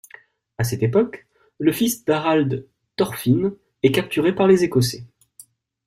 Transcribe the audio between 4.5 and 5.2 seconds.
Écossais.